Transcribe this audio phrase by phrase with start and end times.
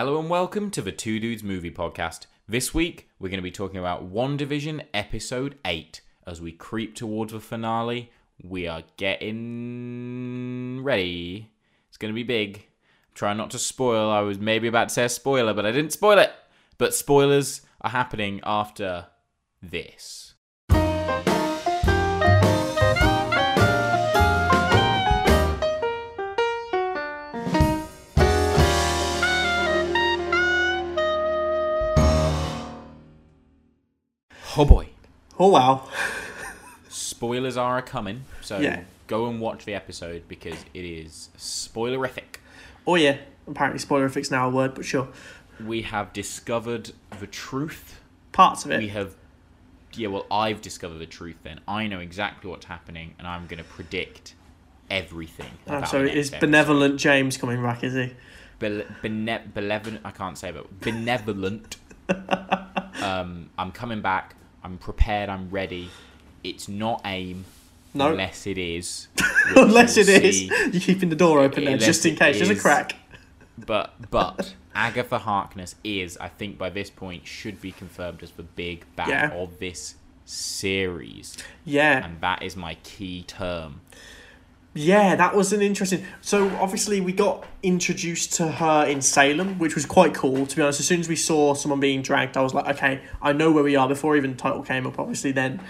[0.00, 2.26] Hello and welcome to the Two Dudes Movie Podcast.
[2.46, 6.02] This week, we're going to be talking about WandaVision Episode 8.
[6.24, 11.50] As we creep towards the finale, we are getting ready.
[11.88, 12.68] It's going to be big.
[13.12, 14.08] Try not to spoil.
[14.08, 16.30] I was maybe about to say a spoiler, but I didn't spoil it.
[16.78, 19.08] But spoilers are happening after
[19.60, 20.34] this.
[34.58, 34.88] Oh boy.
[35.38, 35.88] Oh wow.
[36.88, 38.82] Spoilers are a coming, so Yeah.
[39.06, 42.40] go and watch the episode because it is spoilerific.
[42.84, 43.18] Oh yeah.
[43.46, 45.08] Apparently spoilerific's now a word, but sure.
[45.64, 46.90] We have discovered
[47.20, 48.00] the truth.
[48.32, 48.78] Parts of it.
[48.78, 49.14] We have,
[49.94, 50.08] yeah.
[50.08, 51.36] Well, I've discovered the truth.
[51.44, 54.34] Then I know exactly what's happening, and I'm going to predict
[54.90, 55.50] everything.
[55.68, 56.40] Oh, so is episode.
[56.40, 57.84] benevolent James coming back?
[57.84, 58.12] Is he?
[58.58, 60.00] Bene- benevolent.
[60.04, 61.76] I can't say, but benevolent.
[63.00, 64.34] um, I'm coming back.
[64.62, 65.28] I'm prepared.
[65.28, 65.90] I'm ready.
[66.44, 67.44] It's not aim.
[67.94, 68.10] No.
[68.10, 69.08] Unless it is.
[69.56, 70.42] Unless it is,
[70.72, 72.36] you're keeping the door open there just in case.
[72.36, 72.94] There's a crack.
[73.56, 78.42] But but Agatha Harkness is, I think, by this point, should be confirmed as the
[78.44, 79.30] big bad Yeah.
[79.32, 82.04] of this series, Yeah.
[82.04, 83.80] and that is my key term.
[84.74, 86.04] Yeah, that was an interesting.
[86.20, 90.46] So obviously we got introduced to her in Salem, which was quite cool.
[90.46, 93.00] To be honest, as soon as we saw someone being dragged, I was like, okay,
[93.20, 93.88] I know where we are.
[93.88, 95.60] Before even the title came up, obviously then,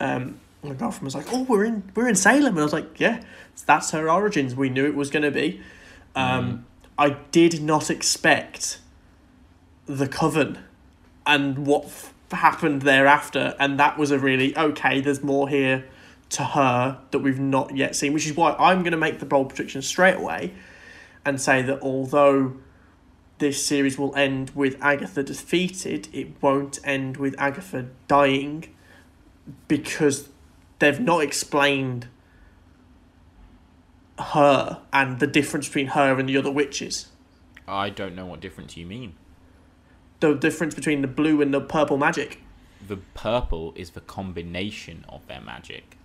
[0.00, 2.98] um, my girlfriend was like, oh, we're in we're in Salem, and I was like,
[2.98, 3.22] yeah,
[3.66, 4.56] that's her origins.
[4.56, 5.60] We knew it was going to be.
[6.14, 6.66] Um,
[6.98, 8.78] I did not expect
[9.84, 10.58] the coven
[11.26, 15.00] and what f- happened thereafter, and that was a really okay.
[15.00, 15.84] There's more here
[16.30, 19.26] to her that we've not yet seen, which is why I'm going to make the
[19.26, 20.52] bold prediction straight away
[21.24, 22.56] and say that although
[23.38, 28.74] this series will end with Agatha defeated, it won't end with Agatha dying
[29.68, 30.28] because
[30.78, 32.08] they've not explained
[34.18, 37.08] her and the difference between her and the other witches.
[37.68, 39.14] I don't know what difference you mean.
[40.20, 42.40] The difference between the blue and the purple magic.
[42.86, 45.95] The purple is the combination of their magic.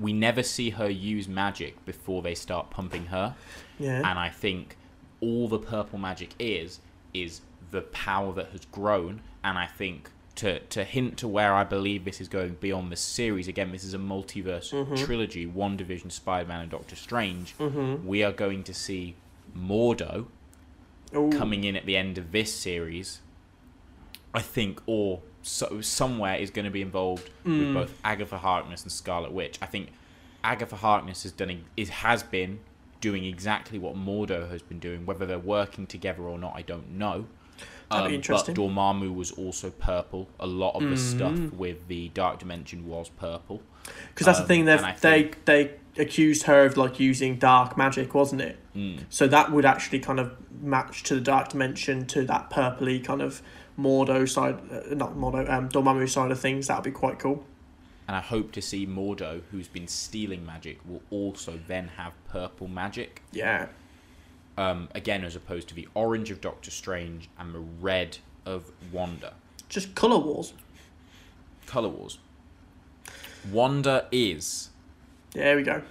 [0.00, 3.34] We never see her use magic before they start pumping her.
[3.78, 3.98] Yeah.
[3.98, 4.76] and I think
[5.20, 6.80] all the purple magic is
[7.12, 7.40] is
[7.70, 12.04] the power that has grown, and I think to to hint to where I believe
[12.04, 13.48] this is going beyond the series.
[13.48, 14.94] Again, this is a multiverse mm-hmm.
[14.96, 17.56] trilogy: WandaVision, Spider Man, and Doctor Strange.
[17.58, 18.06] Mm-hmm.
[18.06, 19.16] We are going to see
[19.56, 20.26] Mordo
[21.14, 21.30] Ooh.
[21.30, 23.20] coming in at the end of this series.
[24.32, 28.92] I think, or so, somewhere is going to be involved with both Agatha Harkness and
[28.92, 29.58] Scarlet Witch.
[29.62, 29.90] I think
[30.44, 32.60] Agatha Harkness has done is has been
[33.00, 35.06] doing exactly what Mordo has been doing.
[35.06, 37.26] Whether they're working together or not, I don't know.
[37.90, 38.54] That'd be Um, interesting.
[38.54, 40.28] But Dormammu was also purple.
[40.38, 43.62] A lot of the stuff with the Dark Dimension was purple.
[44.14, 48.14] Because that's the Um, thing, they they they accused her of like using dark magic,
[48.14, 48.58] wasn't it?
[48.76, 49.00] Mm.
[49.08, 53.20] So that would actually kind of match to the dark dimension, to that purpley kind
[53.22, 53.42] of
[53.80, 56.66] Mordo side, uh, not Mordo, um, Dormammu side of things.
[56.66, 57.44] That would be quite cool.
[58.06, 62.66] And I hope to see Mordo, who's been stealing magic, will also then have purple
[62.68, 63.22] magic.
[63.32, 63.66] Yeah,
[64.58, 69.34] um, again as opposed to the orange of Doctor Strange and the red of Wanda.
[69.68, 70.52] just color wars.
[71.66, 72.18] Color Wars.
[73.52, 74.70] Wanda is
[75.32, 75.82] There we go.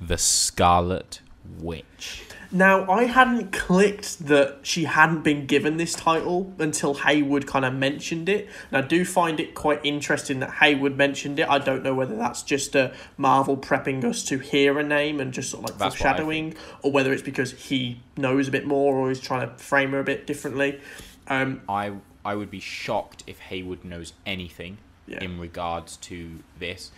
[0.00, 1.20] the Scarlet
[1.58, 2.24] Witch.
[2.52, 7.74] Now I hadn't clicked that she hadn't been given this title until Hayward kind of
[7.74, 11.48] mentioned it, and I do find it quite interesting that Hayward mentioned it.
[11.48, 15.32] I don't know whether that's just a Marvel prepping us to hear a name and
[15.32, 18.96] just sort of like That's foreshadowing, or whether it's because he knows a bit more
[18.96, 20.80] or he's trying to frame her a bit differently.
[21.28, 21.92] Um, I
[22.24, 25.22] I would be shocked if Hayward knows anything Yeah.
[25.22, 26.90] in regards to this.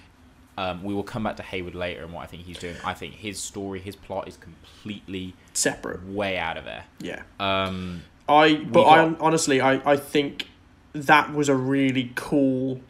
[0.58, 2.76] Um, we will come back to Hayward later and what I think he's doing.
[2.84, 6.84] I think his story, his plot is completely separate, way out of there.
[7.00, 7.22] yeah.
[7.40, 10.48] Um, I but got- I honestly I, I think
[10.92, 12.80] that was a really cool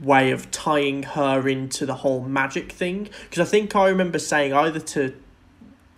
[0.00, 4.52] way of tying her into the whole magic thing because I think I remember saying
[4.52, 5.14] either to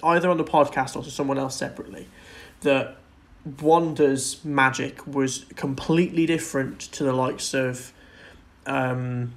[0.04, 2.06] either on the podcast or to someone else separately
[2.61, 2.96] that
[3.61, 7.93] Wanda's magic was completely different to the likes of
[8.66, 9.32] um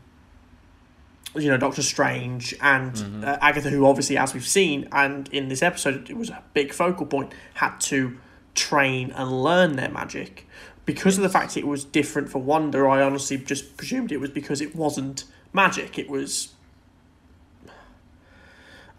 [1.35, 5.61] you know Doctor Strange and uh, Agatha who obviously as we've seen and in this
[5.61, 8.17] episode it was a big focal point had to
[8.53, 10.47] train and learn their magic.
[10.85, 14.29] Because of the fact it was different for Wanda I honestly just presumed it was
[14.29, 15.23] because it wasn't
[15.53, 15.97] magic.
[15.97, 16.49] It was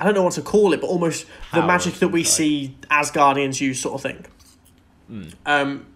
[0.00, 2.32] I don't know what to call it but almost the magic that we type.
[2.32, 4.26] see Asgardians use sort of thing.
[5.44, 5.86] Um,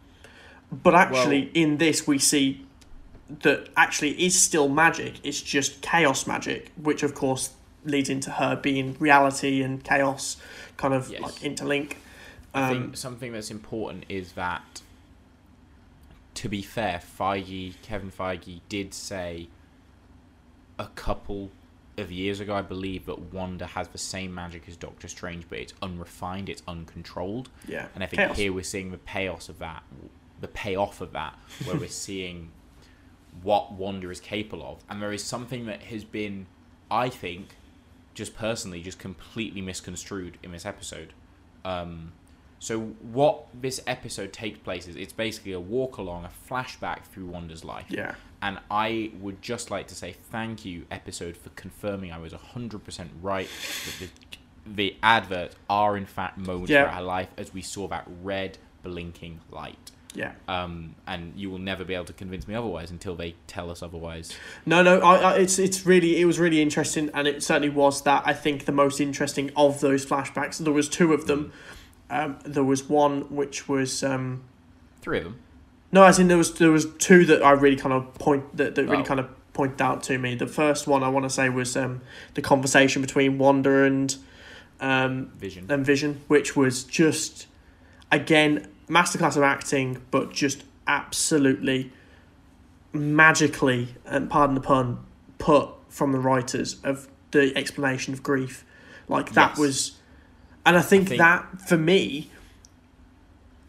[0.70, 2.65] but actually, in this, we see
[3.40, 5.14] that actually is still magic.
[5.24, 7.50] It's just chaos magic, which of course
[7.84, 10.36] leads into her being reality and chaos
[10.76, 11.20] kind of Yes.
[11.22, 11.94] like interlink.
[12.54, 14.80] I Um, think something that's important is that,
[16.34, 19.48] to be fair, Feige, Kevin Feige, did say
[20.78, 21.50] a couple
[21.96, 25.58] of years ago, I believe, that Wanda has the same magic as Doctor Strange, but
[25.58, 27.48] it's unrefined, it's uncontrolled.
[27.66, 28.36] yeah, And I think chaos.
[28.36, 29.82] here we're seeing the payoff of that,
[30.40, 32.50] the payoff of that, where we're seeing
[33.42, 34.84] what Wanda is capable of.
[34.88, 36.46] And there is something that has been,
[36.90, 37.56] I think,
[38.14, 41.12] just personally, just completely misconstrued in this episode.
[41.64, 42.12] Um,
[42.58, 47.26] so what this episode takes place is it's basically a walk along, a flashback through
[47.26, 47.84] Wanda's life.
[47.90, 52.32] Yeah, And I would just like to say thank you, episode, for confirming I was
[52.32, 54.08] 100% right that the,
[54.74, 56.84] the adverts are, in fact, moments Yeah.
[56.84, 59.90] throughout her life as we saw that red blinking light.
[60.16, 60.32] Yeah.
[60.48, 63.82] Um, and you will never be able to convince me otherwise until they tell us
[63.82, 64.34] otherwise.
[64.64, 68.02] No, no, I, I, it's it's really it was really interesting, and it certainly was
[68.02, 70.58] that I think the most interesting of those flashbacks.
[70.58, 71.52] There was two of them.
[72.08, 74.44] Um, there was one which was um,
[75.02, 75.40] Three of them.
[75.92, 78.74] no, as in there was there was two that I really kind of point that,
[78.76, 79.04] that really Oh.
[79.04, 80.34] kind of pointed out to me.
[80.34, 82.00] The first one I want to say was um,
[82.34, 84.14] the conversation between Wanda and
[84.80, 85.66] um, Vision.
[85.70, 87.46] and Vision, which was just
[88.12, 91.92] again masterclass of acting, but just absolutely
[92.92, 94.98] magically, and pardon the pun,
[95.38, 98.64] put from the writers of the explanation of grief.
[99.08, 99.58] Like that Yes.
[99.58, 99.92] was,
[100.64, 102.30] and I think, think- that for me,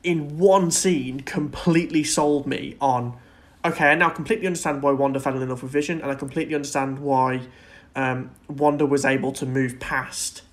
[0.04, 3.18] in one scene, completely sold me on.
[3.66, 6.56] Okay, I now completely understand why Wanda fell in love with Vision, and I completely
[6.56, 7.42] understand why
[7.96, 10.44] um, Wanda was able to move past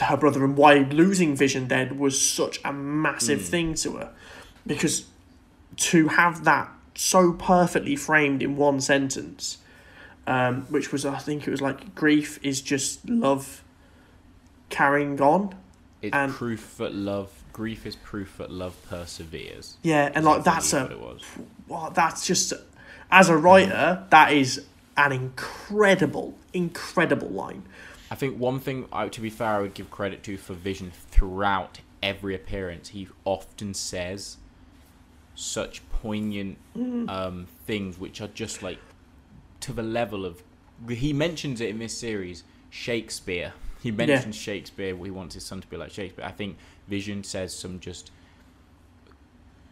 [0.00, 4.12] her brother and why losing Vision then was such a massive thing to her.
[4.66, 5.06] Because
[5.76, 9.58] to have that so perfectly framed in one sentence,
[10.26, 13.62] um, which was, I think it was like, grief is just love
[14.68, 15.54] carrying on.
[16.02, 19.76] It's and- proof that love, grief is proof that love perseveres.
[19.82, 20.96] Yeah, and like that's a,
[21.66, 22.52] well, that's just,
[23.10, 24.64] as a writer, that is
[24.96, 27.62] an incredible, incredible line.
[28.10, 30.92] I think one thing, I, to be fair, I would give credit to for Vision
[31.10, 32.88] throughout every appearance.
[32.90, 34.38] He often says
[35.34, 36.58] such poignant
[37.08, 38.78] um, things, which are just like
[39.60, 40.42] to the level of.
[40.88, 43.52] He mentions it in this series, Shakespeare.
[43.82, 44.96] He mentions Shakespeare.
[44.96, 46.24] He wants his son to be like Shakespeare.
[46.24, 46.56] I think
[46.88, 48.10] Vision says some just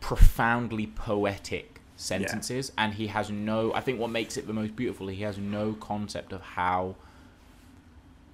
[0.01, 3.73] profoundly poetic sentences, and he has no.
[3.73, 6.97] I think what makes it the most beautiful, he has no concept of how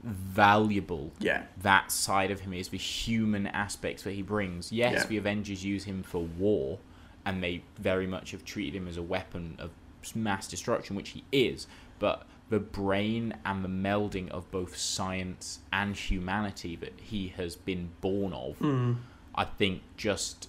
[0.02, 4.72] valuable Yeah, that side of him is the human aspects that he brings.
[4.72, 5.06] Yes, Yeah.
[5.06, 6.78] the Avengers use him for war,
[7.25, 9.70] and they very much have treated him as a weapon of
[10.14, 11.66] mass destruction, which he is.
[12.00, 17.90] But the brain and the melding of both science and humanity that he has been
[18.00, 18.96] born of, Mm.
[19.34, 20.49] I think, just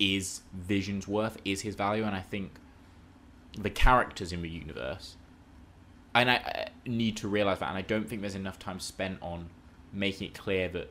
[0.00, 2.58] is Vision's worth, is his value, and I think
[3.56, 5.16] the characters in the universe
[6.20, 9.18] and I, I need to realize that and i don't think there's enough time spent
[9.22, 9.48] on
[9.92, 10.90] making it clear that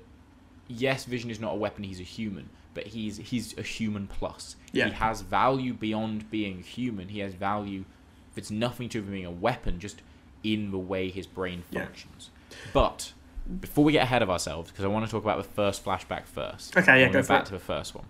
[0.67, 4.55] yes vision is not a weapon he's a human but he's he's a human plus
[4.73, 4.85] Yeah.
[4.87, 7.85] he has value beyond being human he has value
[8.31, 10.01] if it's nothing to him being a weapon just
[10.43, 12.29] in the way his brain functions.
[12.51, 12.57] Yeah.
[12.73, 13.13] but
[13.61, 16.25] before we get ahead of ourselves because i want to talk about the first flashback
[16.25, 17.45] first Okay, yeah, go back it.
[17.47, 18.05] to the first one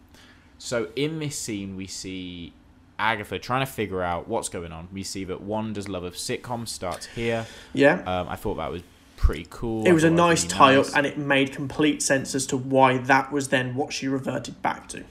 [0.59, 2.51] so in this scene, we see
[2.99, 4.87] Agatha trying to figure out what's going on.
[4.91, 7.45] We see that Wanda's love of sitcoms starts here.
[7.73, 8.01] yeah.
[8.05, 8.81] Um, I thought that was
[9.17, 9.85] pretty cool.
[9.85, 10.95] it was a nice really tie up, nice.
[10.95, 14.87] and it made complete sense as to why that was then what she reverted back
[14.89, 15.03] to.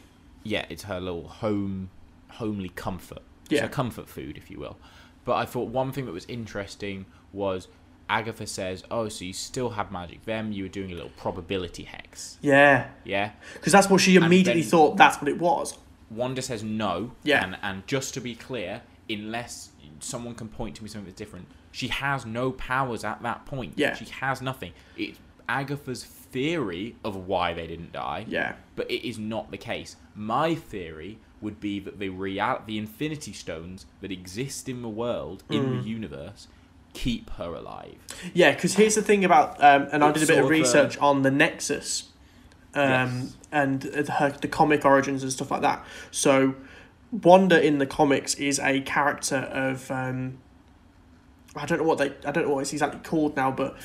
[0.44, 1.90] yeah, it's her little home,
[2.30, 3.18] homely comfort.
[3.46, 3.62] It's Yeah.
[3.62, 4.76] her comfort food, if you will.
[5.24, 7.66] But I thought one thing that was interesting was
[8.08, 10.24] Agatha says, "Oh, so you still have magic?
[10.24, 14.62] Them, you were doing a little probability hex, Yeah, yeah." because that's what she immediately
[14.62, 15.76] then- thought that's what it was.
[16.10, 17.12] Wanda says no.
[17.24, 17.44] Yeah.
[17.44, 19.70] And, and just to be clear, unless
[20.00, 23.74] someone can point to me something that's different, she has no powers at that point.
[23.76, 23.94] Yeah.
[23.94, 24.72] She has nothing.
[24.96, 28.24] It's Agatha's theory of why they didn't die.
[28.28, 29.96] Yeah, But it is not the case.
[30.14, 35.44] My theory would be that the real the Infinity Stones that exist in the world,
[35.50, 35.82] in Mm.
[35.82, 36.48] the universe,
[36.94, 37.96] keep her alive.
[38.34, 38.52] yeah.
[38.54, 41.22] Because here's the thing about, um, and I did a bit of uh, research on
[41.22, 42.08] the Nexus,
[42.76, 42.82] um,
[43.22, 43.36] Yes.
[43.52, 45.84] and the, her, the comic origins and stuff like that.
[46.10, 46.54] So,
[47.10, 50.38] Wanda in the comics is a character of, um,
[51.54, 53.76] I don't know what they, I don't know what it's exactly called now, but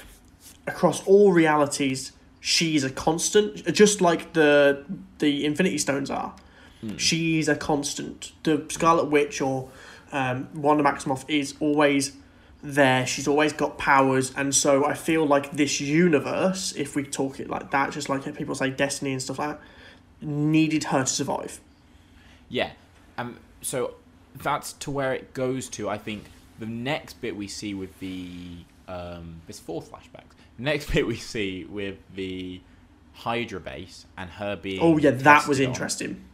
[0.67, 4.83] across all realities, she's a constant, just like the
[5.19, 6.35] the Infinity Stones are.
[6.97, 8.31] She's a constant.
[8.41, 9.69] The Scarlet Witch or
[10.11, 12.13] um, Wanda Maximoff is always
[12.61, 13.05] there.
[13.05, 17.49] She's always got powers, and so I feel like this universe, if we talk it
[17.49, 19.61] like that, just like people say Destiny and stuff like that,
[20.21, 21.59] needed her to survive.
[22.49, 22.71] Yeah.
[23.17, 23.39] Um.
[23.61, 23.95] So
[24.35, 25.89] that's to where it goes to.
[25.89, 26.25] I think
[26.59, 29.41] the next bit we see with the um.
[29.47, 30.35] There's four flashbacks.
[30.57, 32.61] The next bit we see with the
[33.13, 34.79] Hydra base and her being.
[34.81, 36.25] Oh yeah, that was tested on, interesting.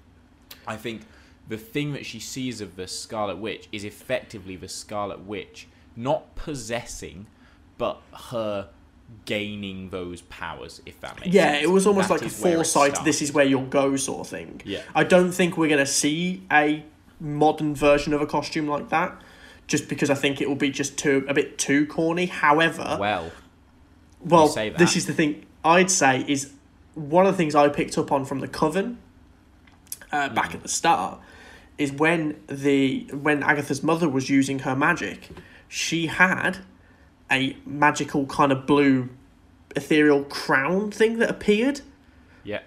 [0.67, 1.01] I think
[1.47, 6.35] the thing that she sees of the Scarlet Witch is effectively the Scarlet Witch not
[6.35, 7.27] possessing,
[7.77, 8.01] but
[8.31, 8.69] her
[9.25, 10.81] gaining those powers.
[10.85, 11.35] If that makes sense.
[11.35, 11.63] Yeah, sense.
[11.63, 13.03] it was almost That like a is where it foresight.
[13.05, 14.61] This is where you'll go, sort of thing.
[14.65, 14.81] Yeah.
[14.95, 16.83] I don't think we're gonna see a
[17.19, 19.19] modern version of a costume like that,
[19.65, 22.27] just because I think it will be just too a bit too corny.
[22.27, 23.31] However, well.
[24.23, 26.51] well, this is the thing I'd say is
[26.93, 28.97] one of the things I picked up on from the coven
[30.11, 30.55] uh, back Mm.
[30.55, 31.19] at the start
[31.77, 35.29] is when the when Agatha's mother was using her magic,
[35.67, 36.59] she had
[37.31, 39.09] a magical kind of blue
[39.75, 41.81] ethereal crown thing that appeared.
[42.43, 42.61] Yeah.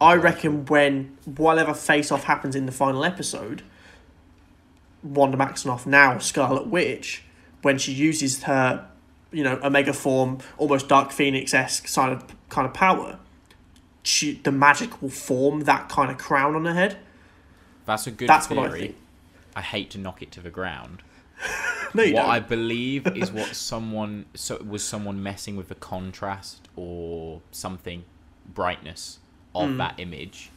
[0.00, 3.62] I reckon when whatever face off happens in the final episode,
[5.02, 7.24] Wanda Maximoff, now Scarlet Witch,
[7.62, 8.88] when she uses her,
[9.32, 13.18] you know, Omega form, almost Dark Phoenix esque kind of kind of power,
[14.02, 16.98] she the magic will form that kind of crown on her head.
[17.86, 18.60] That's a good That's theory.
[18.60, 18.96] what I think.
[19.54, 21.02] I hate to knock it to the ground.
[21.94, 22.30] No, what don't.
[22.30, 28.04] I believe is what someone so was someone messing with the contrast or something
[28.54, 29.18] brightness
[29.54, 29.76] of Hmm.
[29.78, 30.50] that image.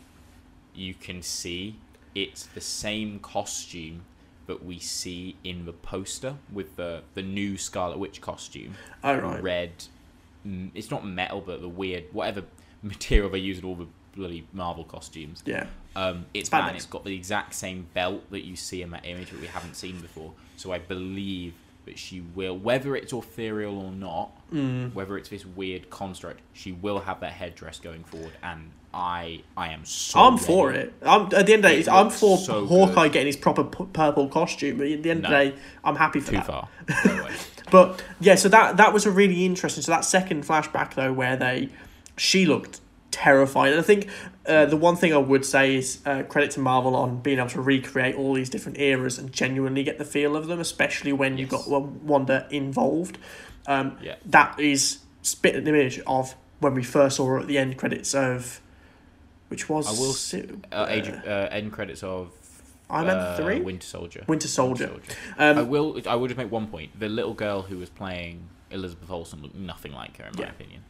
[0.74, 1.76] You can see
[2.14, 4.04] it's the same costume
[4.48, 8.76] that we see in the poster with the the new Scarlet Witch costume.
[9.04, 9.42] Oh, right.
[9.44, 9.72] Red.
[10.48, 12.44] mm, It's not metal, but the weird whatever
[12.84, 15.44] material they use in all the bloody Marvel costumes.
[15.46, 15.66] Yeah.
[15.96, 19.32] Um, it's and it's got the exact same belt that you see in that image
[19.32, 20.34] that we haven't seen before.
[20.58, 21.54] So I believe
[21.86, 24.94] that she will, whether it's ethereal or not, Mm.
[24.94, 29.70] whether it's this weird construct, she will have that headdress going forward, and I, I
[29.70, 30.20] am so.
[30.20, 30.94] I'm for it.
[31.04, 33.12] I'm at the end of the day, I'm for so Hawkeye good.
[33.14, 34.78] getting his proper p- purple costume.
[34.78, 36.46] But at the end of the day, I'm happy for Too that.
[36.48, 36.70] far.
[37.72, 39.82] But yeah, so that that was a really interesting.
[39.84, 41.70] So that second flashback though, where they,
[42.16, 42.80] she looked
[43.16, 43.72] terrified.
[43.72, 44.10] And I think
[44.46, 47.50] uh, the one thing I would say is uh, credit to Marvel on being able
[47.50, 51.38] to recreate all these different eras and genuinely get the feel of them, especially when
[51.38, 51.66] you've Yes.
[51.68, 53.18] got Wa- Wanda involved.
[53.68, 54.16] Um, Yeah.
[54.26, 58.14] That is spit an image of when we first saw her at the end credits
[58.14, 58.62] of,
[59.48, 62.32] which was I will Si- Uh, age, uh, end credits of.
[62.90, 63.60] Iron Man uh, three?
[63.62, 64.24] Winter Soldier.
[64.28, 64.92] Winter Soldier.
[65.40, 66.00] I Um, will.
[66.08, 67.00] I will just make one point.
[67.00, 70.50] The little girl who was playing Elizabeth Olsen looked nothing like her, in my Yeah.
[70.52, 70.82] opinion.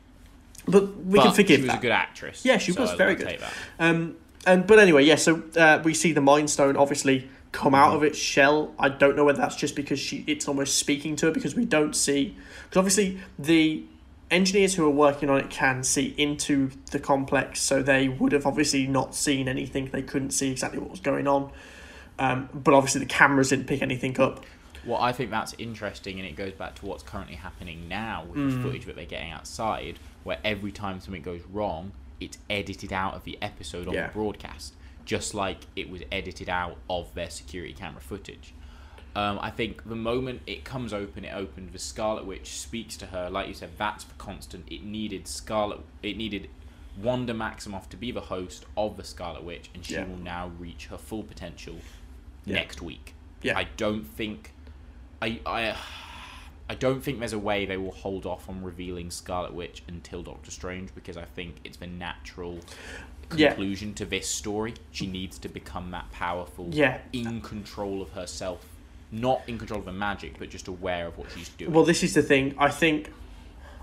[0.68, 1.80] But we but can forgive She was that.
[1.80, 2.46] a good actress.
[2.46, 3.40] Yeah, she so was very good.
[3.80, 5.16] Um, and but anyway, yeah.
[5.16, 7.96] So uh, we see the Mind Stone obviously come out Mm-hmm.
[7.98, 8.74] of its shell.
[8.78, 11.66] I don't know whether that's just because she it's almost speaking to her because we
[11.66, 13.84] don't see because obviously the
[14.32, 18.46] engineers who are working on it can see into the complex, so they would have
[18.46, 19.90] obviously not seen anything.
[19.92, 21.52] They couldn't see exactly what was going on.
[22.18, 24.44] Um, but obviously the cameras didn't pick anything up.
[24.86, 28.38] Well, I think that's interesting, and it goes back to what's currently happening now with
[28.38, 28.52] Mm.
[28.56, 33.14] the footage that they're getting outside, where every time something goes wrong, it's edited out
[33.14, 34.08] of the episode on Yeah.
[34.08, 34.74] the broadcast,
[35.06, 38.54] just like it was edited out of their security camera footage.
[39.16, 41.72] Um, I think the moment it comes open, it opened.
[41.72, 43.70] The Scarlet Witch speaks to her, like you said.
[43.78, 44.66] That's the constant.
[44.70, 45.80] It needed Scarlet.
[46.04, 46.50] It needed
[47.02, 50.06] Wanda Maximoff to be the host of the Scarlet Witch, and she Yeah.
[50.06, 51.76] will now reach her full potential
[52.46, 52.56] Yeah.
[52.56, 53.14] next week.
[53.42, 53.58] Yeah.
[53.58, 54.52] I don't think
[55.22, 55.76] I I
[56.70, 60.24] I don't think there's a way they will hold off on revealing Scarlet Witch until
[60.24, 62.60] Doctor Strange because I think it's the natural
[63.36, 63.50] Yeah.
[63.50, 64.74] conclusion to this story.
[64.92, 67.00] She needs to become that powerful, Yeah.
[67.14, 68.66] in control of herself,
[69.12, 71.72] not in control of her magic, but just aware of what she's doing.
[71.72, 72.56] Well, this is the thing.
[72.58, 73.12] I think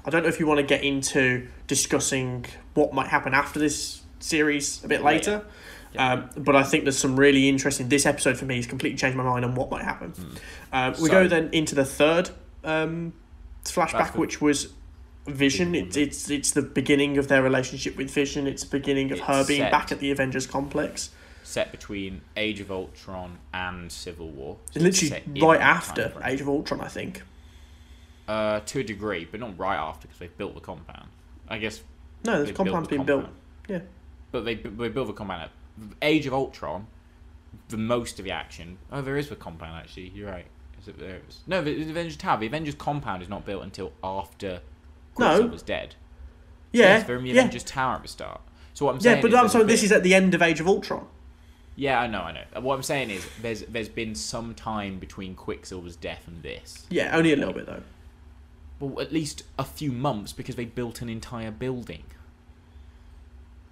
[0.05, 4.03] I don't know if you want to get into discussing what might happen after this
[4.19, 5.47] series a bit Yeah, later.
[5.93, 6.13] Yeah.
[6.15, 7.89] Um, but I think there's some really interesting.
[7.89, 10.13] This episode for me has completely changed my mind on what might happen.
[10.73, 12.31] Um, we So- go then into the third
[12.65, 13.13] um,
[13.65, 14.73] flashback, which was
[15.27, 15.75] Vision.
[15.75, 18.47] It's it's it's the beginning of their relationship with Vision.
[18.47, 19.71] It's the beginning of her being set.
[19.71, 21.11] back at the Avengers complex.
[21.45, 24.57] set between Age of Ultron and Civil War.
[24.73, 26.13] So It's it's literally right after.
[26.25, 27.23] Age of Ultron, I think.
[28.29, 31.09] Uh, to a degree, but not right after because they built the compound.
[31.49, 31.83] I guess
[32.25, 33.27] No, the compound's been built.
[33.69, 33.81] Yeah.
[34.31, 35.43] But they they built the compound.
[35.43, 35.51] At
[36.01, 36.87] Age of Ultron,
[37.69, 38.79] the most of the action.
[38.91, 40.09] Oh, there is the compound actually.
[40.15, 40.47] You're right.
[40.83, 40.97] Is it
[41.47, 42.41] no, the, Avengers Tower.
[42.41, 44.61] The Avengers compound is not built until after
[45.19, 45.47] No.
[45.47, 45.95] was dead.
[46.73, 47.41] Yeah, Yes, they're in the yeah.
[47.41, 48.41] Avengers Tower at the start.
[48.75, 50.43] So what I'm saying Yeah, but I'm sorry, this bit- is at the end of
[50.43, 51.07] Age of Ultron.
[51.77, 52.61] Yeah, I know, I know.
[52.61, 56.87] What I'm saying is there's there's been some time between Quicksilver's death and this.
[56.91, 57.83] Yeah, only a little bit though.
[58.81, 62.03] Well, at least a few months because they built an entire building.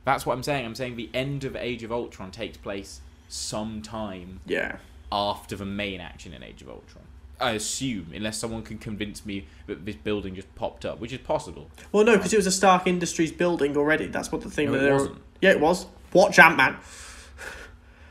[0.04, 0.64] That's what I'm saying.
[0.64, 4.76] I'm saying the end of Age of Ultron takes place sometime Yeah.
[5.12, 7.04] After the main action in Age of Ultron.
[7.40, 11.20] I assume, unless someone can convince me that this building just popped up, which is
[11.20, 11.70] possible.
[11.90, 14.06] Well, no, because it was a Stark Industries building already.
[14.08, 15.18] That's what the thing No, that it wasn't.
[15.40, 15.86] Yeah, it was.
[16.12, 16.76] Watch Ant Man.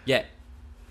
[0.05, 0.23] Yeah,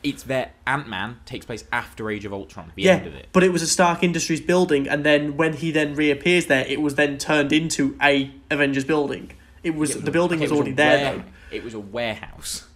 [0.04, 0.52] it's there.
[0.66, 2.70] Ant Man takes place after Age of Ultron.
[2.76, 3.26] The Yeah, end of it.
[3.32, 6.80] but it was a Stark Industries building, and then when he then reappears there, it
[6.80, 9.32] was then turned into a Avengers building.
[9.64, 11.24] It was It the building it was already there ware- though.
[11.50, 12.68] It was a warehouse.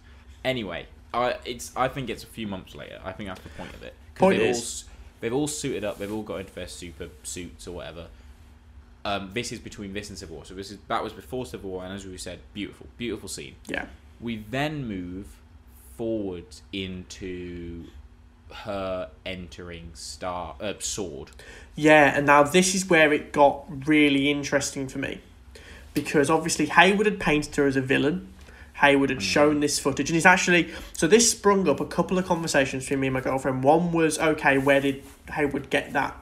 [0.43, 2.99] Anyway, I it's I think it's a few months later.
[3.03, 3.93] I think that's the point of it.
[4.15, 5.97] Point they've is- all, they've all suited up.
[5.99, 8.07] They've all got into their super suits or whatever.
[9.05, 10.45] Um, this is between this and Civil War.
[10.45, 13.55] So this is that was before Civil War, and as we said, beautiful, beautiful scene.
[13.67, 13.85] Yeah,
[14.21, 15.27] We then move
[15.97, 17.85] forward into
[18.51, 21.31] her entering Star uh, Sword.
[21.75, 25.19] yeah, and now this is where it got really interesting for me,
[25.93, 28.32] because obviously Hayward had painted her as a villain.
[28.75, 29.13] Hayward Mm.
[29.15, 32.83] had shown this footage, and it's actually so this sprung up a couple of conversations
[32.83, 33.63] between me and my girlfriend.
[33.63, 35.03] One was okay, where did
[35.33, 36.17] Hayward get that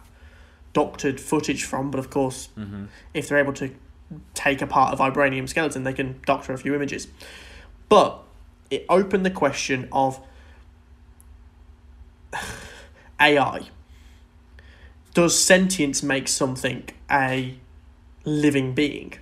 [0.73, 1.91] doctored footage from?
[1.91, 2.85] But of course, Mm-hmm.
[3.13, 3.71] if they're able to
[4.33, 7.07] take apart a vibranium skeleton, they can doctor a few images.
[7.87, 8.19] But
[8.69, 10.19] it opened the question of
[13.19, 13.69] AI.
[15.13, 17.55] Does sentience make something a
[18.23, 19.13] living being?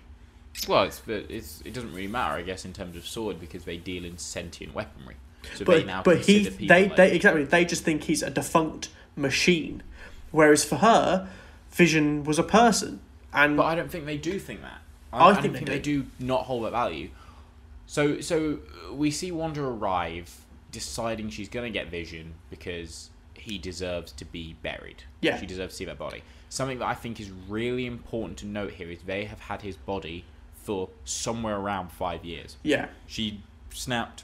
[0.68, 3.78] Well, it's, it's it doesn't really matter, I guess, in terms of Sword because they
[3.78, 5.16] deal in sentient weaponry.
[5.56, 8.22] So they But now but he people they, like- they exactly they just think he's
[8.22, 9.84] a defunct machine,
[10.32, 11.30] whereas for her,
[11.72, 13.00] Vision was a person.
[13.34, 14.82] And But I don't think they do think that.
[15.14, 17.10] I I, I, think think, they they do not hold that value.
[17.86, 18.60] So so
[18.92, 25.04] we see Wanda arrive, deciding she's gonna get Vision because he deserves to be buried.
[25.22, 25.40] Yeah.
[25.40, 26.22] she deserves to see that body.
[26.50, 29.78] Something that I think is really important to note here is they have had his
[29.78, 30.26] body
[30.64, 32.58] for somewhere around five years.
[32.64, 33.42] yeah, She
[33.72, 34.24] snapped,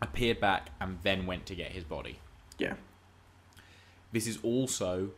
[0.00, 2.18] appeared back, and then went to get his body.
[2.58, 2.74] yeah,
[4.12, 5.10] This is also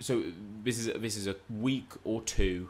[0.00, 0.22] so
[0.62, 2.68] this is this is a week or two.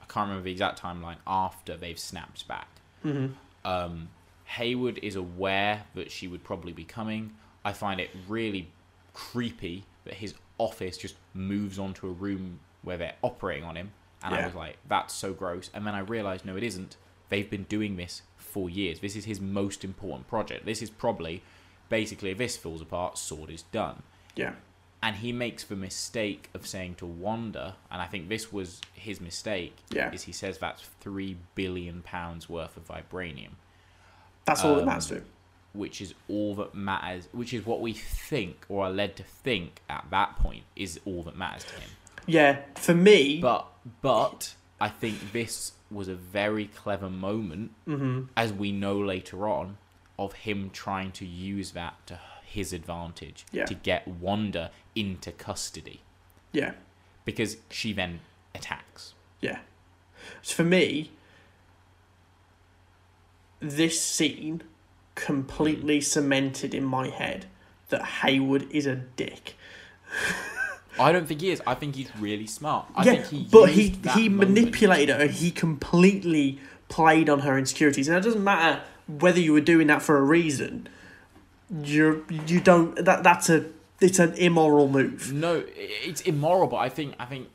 [0.00, 2.68] I can't remember the exact timeline after they've snapped back.
[3.02, 3.26] hmm
[3.64, 4.08] Um,
[4.44, 7.34] Hayward is aware that she would probably be coming.
[7.64, 8.70] I find it really
[9.12, 13.92] creepy that his office just moves onto a room where they're operating on him,
[14.22, 16.96] and I was like, "That's so gross." And then I realized, no, it isn't.
[17.28, 19.00] They've been doing this for years.
[19.00, 20.64] This is his most important project.
[20.66, 21.42] This is probably,
[21.88, 24.02] basically, if this falls apart, Sword is done
[24.36, 24.52] yeah,
[25.02, 29.20] and he makes the mistake of saying to Wanda, and I think this was his
[29.20, 30.12] mistake, Yeah.
[30.12, 33.52] is he says that's three billion pounds worth of vibranium,
[34.44, 35.24] that's all that Um, matters to him.
[35.72, 39.80] which is all that matters, which is what we think or are led to think
[39.88, 41.90] at that point is all that matters to him.
[42.26, 43.66] Yeah, for me, But
[44.02, 49.76] but I think this was a very clever moment, hmm as we know later on,
[50.18, 53.64] of him trying to use that to his advantage Yeah.
[53.66, 56.00] to get Wanda into custody.
[56.52, 56.72] yeah,
[57.24, 58.20] because she then
[58.54, 59.14] attacks.
[59.40, 59.60] yeah.
[60.42, 61.12] So for me,
[63.60, 64.62] this scene
[65.14, 67.46] completely cemented in my head
[67.88, 69.54] that Hayward is a dick.
[70.98, 71.62] I don't think he is.
[71.66, 72.86] I think he's really smart.
[72.94, 75.26] I yeah, think he but he he moment- manipulated her.
[75.26, 80.02] He completely played on her insecurities, and it doesn't matter whether you were doing that
[80.02, 80.88] for a reason.
[81.84, 83.66] You're you don't that that's a
[84.00, 85.32] it's an immoral move.
[85.32, 86.66] No, it's immoral.
[86.66, 87.48] But I think I think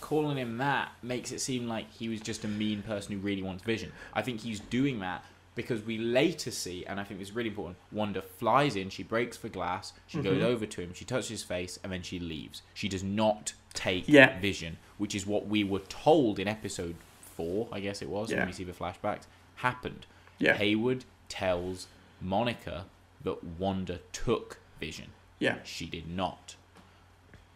[0.00, 3.42] calling him that makes it seem like he was just a mean person who really
[3.42, 3.92] wants Vision.
[4.14, 5.24] I think he's doing that
[5.58, 7.78] because we later see, and I think this is really important.
[7.90, 10.44] Wanda flies in, she breaks the glass, she goes Mhm.
[10.44, 12.62] over to him, she touches his face, and then she leaves.
[12.74, 14.38] She does not take Yeah.
[14.38, 18.38] Vision, which is what we were told in episode four, I guess it was, Yeah.
[18.38, 19.24] when we see the flashbacks,
[19.56, 20.06] happened.
[20.38, 21.88] Yeah, Hayward tells
[22.20, 22.86] Monica
[23.24, 25.10] that Wanda took Vision.
[25.40, 26.54] yeah, She did not.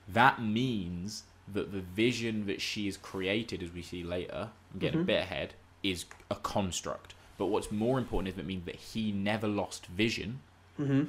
[0.08, 4.98] That means that the vision that she has created, as we see later, I'm getting
[4.98, 5.02] Mhm.
[5.04, 7.14] a bit ahead, is a construct.
[7.38, 10.40] But what's more important is that it means that he never lost vision,
[10.76, 11.04] hmm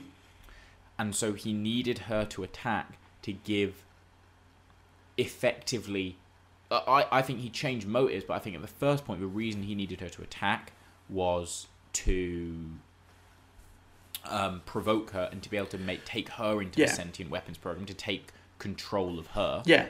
[0.99, 3.83] and so he needed her to attack to give
[5.17, 6.17] effectively.
[6.71, 9.63] I, I think he changed motives, but I think at the first point, the reason
[9.63, 10.71] he needed her to attack
[11.09, 12.69] was to
[14.25, 16.87] um, provoke her and to be able to make take her into Yeah.
[16.87, 19.61] the sentient weapons program to take control of her.
[19.65, 19.87] yeah,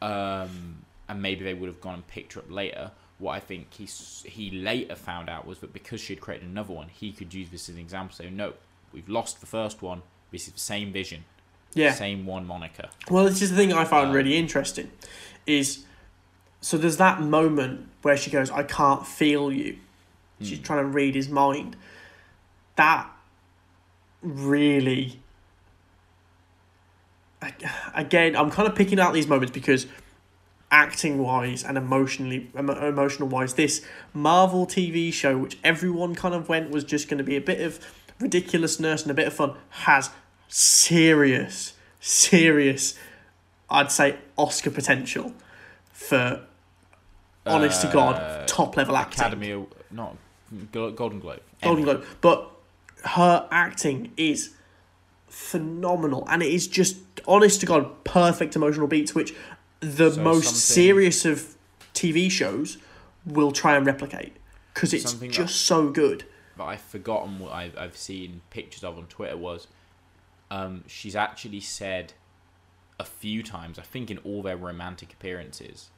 [0.00, 2.92] Um, and maybe they would have gone and picked her up later.
[3.18, 3.86] What I think he
[4.28, 7.48] he later found out was that because she had created another one, he could use
[7.50, 8.14] this as an example.
[8.14, 8.52] So no,
[8.92, 10.02] we've lost the first one.
[10.30, 11.24] This is the same vision,
[11.74, 11.92] Yeah.
[11.94, 12.88] same one moniker.
[13.10, 14.90] Well, this is the thing I found Um, really interesting,
[15.46, 15.84] is
[16.60, 19.78] so there's that moment where she goes, "I can't feel you."
[20.42, 20.64] She's Hmm.
[20.64, 21.76] trying to read his mind.
[22.76, 23.08] That
[24.20, 25.20] really,
[27.94, 29.86] again, I'm kind of picking out these moments because
[30.70, 36.48] acting wise and emotionally emo- emotional wise this marvel tv show which everyone kind of
[36.48, 37.78] went was just going to be a bit of
[38.20, 40.10] ridiculousness and a bit of fun has
[40.48, 42.98] serious serious
[43.70, 45.32] i'd say oscar potential
[45.92, 46.44] for
[47.46, 50.16] honest to Uh, god top level acting Academy, not
[50.72, 51.40] Golden Globe.
[51.62, 52.04] Golden Globe.
[52.20, 52.50] But
[53.04, 54.54] her acting is
[55.28, 59.34] phenomenal, and it is just honest to god perfect emotional beats, which
[59.80, 61.56] the So most serious of
[61.94, 62.78] TV shows
[63.24, 64.36] will try and replicate
[64.74, 66.24] because it's Something that- just so good.
[66.56, 69.66] But I've forgotten what I've, I've seen pictures of on Twitter was
[70.50, 72.14] um, she's actually said
[72.98, 75.90] a few times, I think in all their romantic appearances,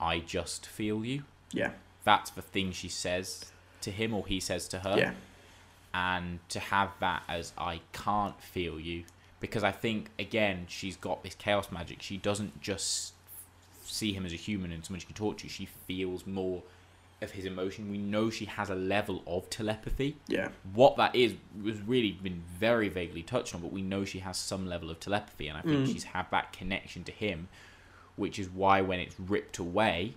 [0.00, 1.24] I just feel you.
[1.52, 1.72] Yeah,
[2.04, 3.44] That's the thing she says
[3.82, 4.96] to him or he says to her.
[4.96, 5.12] yeah,
[5.92, 9.04] and to have that as I can't feel you
[9.42, 12.00] because I think again she's got this chaos magic.
[12.00, 13.12] She doesn't just
[13.84, 15.48] see him as a human and someone she can talk to.
[15.48, 16.62] She feels more
[17.20, 17.90] of his emotion.
[17.90, 20.16] We know she has a level of telepathy.
[20.26, 24.20] yeah, What that is was really been very vaguely touched on, but we know she
[24.20, 25.92] has some level of telepathy, and I think Mm.
[25.92, 27.48] she's had that connection to him,
[28.16, 30.14] which is why when it's ripped away,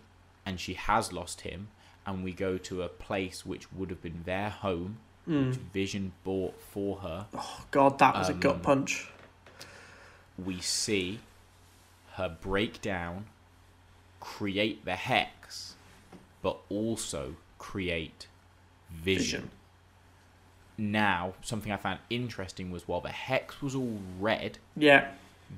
[0.48, 1.68] and she has lost him,
[2.08, 6.60] and we go to a place which would have been their home, which Vision bought
[6.72, 9.10] for her, Oh, God, that was a gut Um, punch.
[10.44, 11.20] We see
[12.14, 13.26] her break down,
[14.20, 15.76] create the hex,
[16.42, 18.28] but also create
[18.92, 19.42] vision.
[19.42, 19.52] Vision.
[20.78, 25.12] Now, something I found interesting was while the hex was all red, Yeah,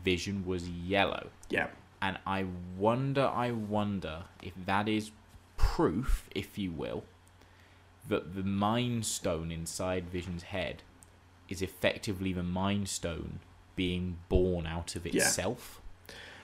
[0.03, 1.29] vision was yellow.
[1.49, 1.67] yeah,
[2.01, 2.45] And I
[2.77, 5.09] wonder, I wonder if that is
[5.57, 7.03] proof, if you will,
[8.07, 10.83] that the Mind Stone inside Vision's head
[11.49, 13.39] is effectively the Mind Stone
[13.77, 15.81] being born out of itself.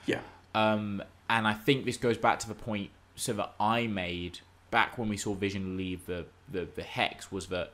[0.06, 0.22] yeah,
[0.56, 4.39] Um, and I think this goes back to the point so that I made
[4.72, 7.74] back when we saw Vision leave the, the, the hex was that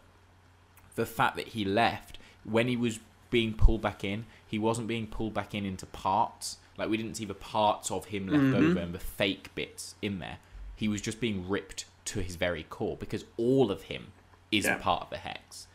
[0.95, 5.07] the fact that he left when he was being pulled back in, he wasn't being
[5.07, 6.57] pulled back in into parts.
[6.77, 8.55] Like we didn't see the parts of him left Mhm.
[8.71, 10.37] over and the fake bits in there.
[10.75, 14.11] He was just being ripped to his very core because all of him
[14.51, 14.77] is Yeah.
[14.77, 15.67] a part of the hex.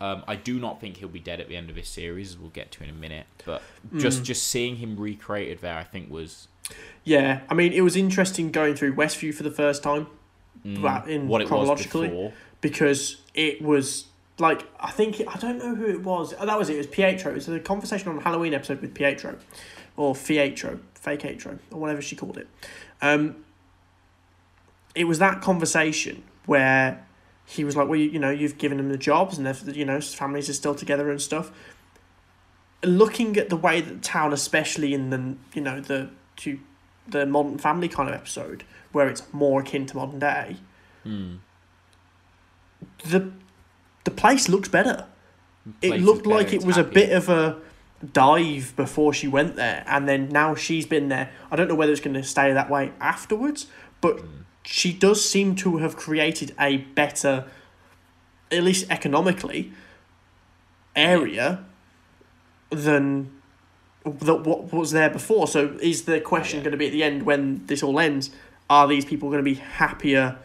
[0.00, 2.50] Um, I do not think he'll be dead at the end of this series, we'll
[2.50, 3.26] get to in a minute.
[3.44, 3.62] But
[3.96, 4.24] just Mm.
[4.24, 6.48] just seeing him recreated there, I think was
[7.04, 7.40] yeah.
[7.48, 10.06] I mean, it was interesting going through Westview for the first time
[10.64, 12.32] mm, in what it was chronologically?
[12.60, 14.06] because it was
[14.38, 16.32] like I think I don't know who it was.
[16.38, 16.74] Oh, that was it.
[16.74, 17.32] It was Pietro.
[17.32, 19.36] It was a conversation on a Halloween episode with Pietro,
[19.96, 22.46] or Fietro, Fakeatro, or whatever she called it.
[23.02, 23.44] Um,
[24.94, 27.04] it was that conversation where
[27.50, 29.84] he was like, "Well, you, you know, you've given them the jobs, and they've, you
[29.84, 31.50] know, families are still together and stuff."
[32.84, 36.60] Looking at the way that the town, especially in the you know the to
[37.08, 40.56] the modern family kind of episode, where it's more akin to modern day,
[41.06, 41.38] Mm.
[43.04, 43.32] the
[44.04, 45.06] the place looks better.
[45.82, 47.56] It Place is looked better, like it was a bit of a
[48.12, 51.30] dive before she went there, and then now she's been there.
[51.50, 53.66] I don't know whether it's going to stay that way afterwards,
[54.00, 54.28] but Mm.
[54.64, 57.46] She does seem to have created a better,
[58.50, 59.72] at least economically,
[60.94, 61.64] area
[62.70, 63.30] than
[64.04, 65.46] that what was there before.
[65.46, 66.64] So is the question Yeah.
[66.64, 68.30] going to be at the end when this all ends?
[68.70, 70.38] Are these people going to be happier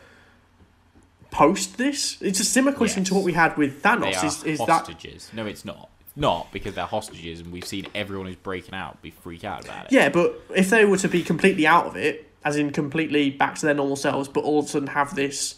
[1.31, 2.17] post this?
[2.21, 4.23] It's a similar question to what we had with Thanos.
[4.23, 5.29] Is is that hostages.
[5.33, 5.89] No, it's not.
[6.01, 9.63] It's not because they're hostages, and we've seen everyone who's breaking out be freak out
[9.65, 9.91] about it.
[9.91, 10.09] yeah?
[10.09, 13.65] But if they were to be completely out of it, as in completely back to
[13.65, 15.55] their normal selves, but all of a sudden have this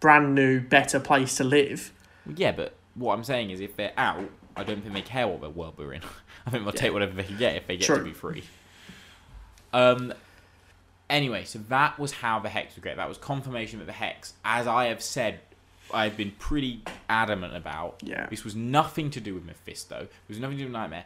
[0.00, 1.92] brand new, better place to live.
[2.36, 5.54] Yeah, but what I'm saying is, if they're out, I don't think they care what
[5.54, 6.02] world we're in.
[6.46, 6.80] I think they'll Yeah.
[6.80, 7.98] take whatever they can get if they get True.
[7.98, 8.44] to be free.
[9.72, 10.12] Um.
[11.10, 12.96] Anyway, so that was how the hex was great.
[12.96, 15.40] That was confirmation that the hex, as I have said,
[15.92, 17.96] I've been pretty adamant about.
[18.02, 18.26] Yeah.
[18.28, 20.00] This was nothing to do with Mephisto.
[20.02, 21.04] It was nothing to do with Nightmare.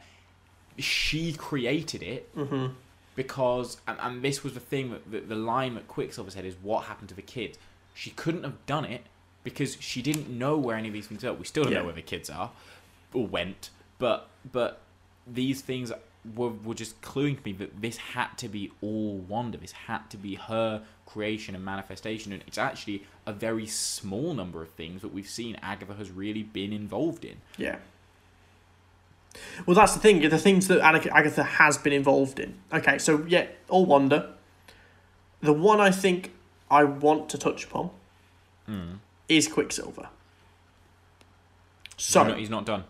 [0.78, 2.72] She created it Mm-hmm.
[3.14, 6.54] Because, and, and this was the thing that the, the line that Quicksilver said is,
[6.62, 7.58] "What happened to the kids?"
[7.94, 9.02] She couldn't have done it
[9.44, 11.32] because she didn't know where any of these things are.
[11.34, 11.78] We still don't Yeah.
[11.80, 12.50] know where the kids are
[13.12, 14.80] or went, but but
[15.26, 15.92] these things
[16.36, 19.58] were, were just cluing to me that this had to be all Wanda.
[19.58, 22.32] This had to be her creation and manifestation.
[22.32, 26.42] And it's actually a very small number of things that we've seen Agatha has really
[26.44, 27.36] been involved in.
[27.56, 27.76] Yeah.
[29.66, 30.28] Well, that's the thing.
[30.28, 32.54] The things that Agatha has been involved in.
[32.72, 34.34] Okay, so yeah, all Wanda.
[35.40, 36.32] The one I think
[36.70, 37.90] I want to touch upon
[38.66, 38.94] hmm.
[39.28, 40.08] is Quicksilver.
[41.96, 42.84] So, He's not, he's not done.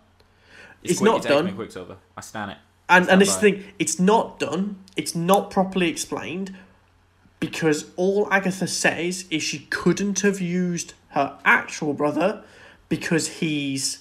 [0.82, 1.54] It's Quick- not X-Men done.
[1.54, 1.96] Quicksilver.
[2.16, 2.56] I stand it.
[2.88, 4.76] and and this thing, it's not done.
[4.96, 6.54] It's not properly explained
[7.40, 12.44] because all Agatha says is she couldn't have used her actual brother
[12.88, 13.98] because he's.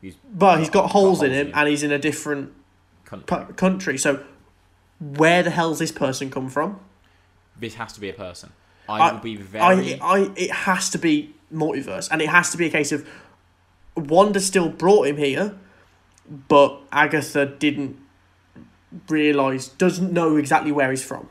[0.00, 2.52] He's but he's got holes in holes him in and he's in a different
[3.06, 3.26] cunt.
[3.26, 3.98] pu- country.
[3.98, 4.22] So
[5.00, 6.80] where the hell's this person come from?
[7.58, 8.52] This has to be a person.
[8.88, 9.94] I, I- will be very.
[9.94, 13.08] I, I, it has to be multiverse, and it has to be a case of
[13.96, 15.54] Wanda still brought him here,
[16.48, 17.96] but Agatha didn't
[19.08, 21.28] realize, doesn't know exactly where he's from.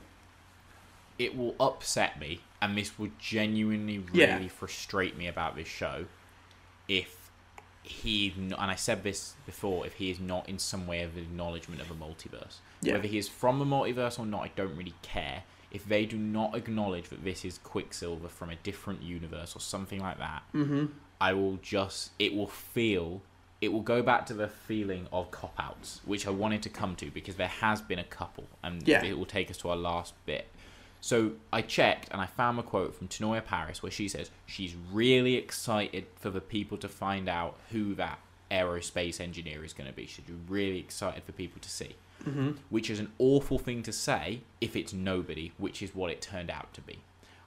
[1.20, 4.48] it will upset me, and this would genuinely really Yeah.
[4.48, 6.06] frustrate me about this show
[6.88, 7.21] if
[7.92, 11.82] he, and I said this before, if he is not in some way of acknowledgement
[11.82, 12.58] of a multiverse.
[12.82, 12.94] Yeah.
[12.94, 15.44] Whether he is from a multiverse or not, I don't really care.
[15.72, 20.00] If they do not acknowledge that this is Quicksilver from a different universe or something
[20.00, 20.86] like that, Mm-hmm.
[21.20, 23.22] I will just it will feel
[23.62, 26.96] it will go back to the feeling of cop outs, which I wanted to come
[26.96, 29.04] to because there has been a couple and Yeah.
[29.06, 30.48] it will take us to our last bit.
[31.02, 34.76] So I checked and I found a quote from Teyonah Parris where she says she's
[34.92, 38.20] really excited for the people to find out who that
[38.52, 40.06] aerospace engineer is going to be.
[40.06, 42.52] She's really excited for people to see, Mm-hmm.
[42.70, 46.52] which is an awful thing to say if it's nobody, which is what it turned
[46.52, 47.00] out to be.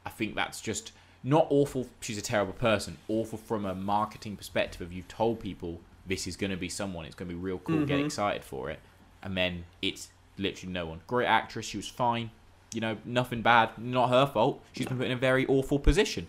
[0.05, 0.90] I think that's just
[1.23, 1.87] not awful.
[2.01, 2.99] She's a terrible person.
[3.07, 4.83] Awful from a marketing perspective.
[4.83, 7.59] If you've told people this is going to be someone, it's going to be real
[7.59, 8.07] cool, get Mhm.
[8.07, 8.81] excited for it,
[9.23, 11.03] and then it's literally no one.
[11.07, 11.67] Great actress.
[11.67, 12.31] She was fine.
[12.75, 13.71] You know, nothing bad.
[13.79, 14.63] Not her fault.
[14.73, 16.27] She's been put in a very awful position.